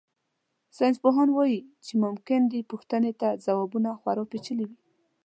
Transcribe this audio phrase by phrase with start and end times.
[0.77, 4.77] ساینسپوهان وایي چې ممکن دې پوښتنې ته ځوابونه خورا پېچلي وي.